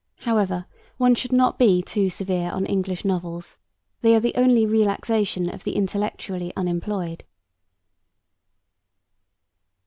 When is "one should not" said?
0.97-1.59